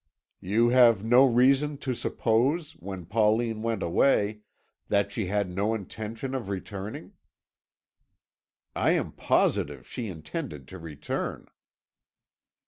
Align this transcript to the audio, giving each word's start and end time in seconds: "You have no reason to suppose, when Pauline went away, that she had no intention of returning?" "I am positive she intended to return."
"You 0.39 0.69
have 0.69 1.03
no 1.03 1.27
reason 1.27 1.77
to 1.77 1.93
suppose, 1.93 2.71
when 2.77 3.05
Pauline 3.05 3.61
went 3.61 3.83
away, 3.83 4.39
that 4.87 5.11
she 5.11 5.27
had 5.27 5.47
no 5.47 5.75
intention 5.75 6.33
of 6.33 6.49
returning?" 6.49 7.13
"I 8.75 8.93
am 8.93 9.11
positive 9.11 9.87
she 9.87 10.07
intended 10.07 10.67
to 10.69 10.79
return." 10.79 11.45